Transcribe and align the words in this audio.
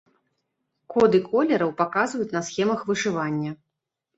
Коды 0.93 1.17
колераў 1.27 1.73
паказваюць 1.81 2.33
на 2.37 2.41
схемах 2.49 2.79
вышывання. 2.89 3.51